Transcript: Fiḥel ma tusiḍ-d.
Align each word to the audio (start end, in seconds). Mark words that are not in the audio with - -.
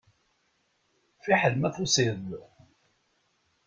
Fiḥel 1.23 1.55
ma 1.57 1.69
tusiḍ-d. 1.75 2.31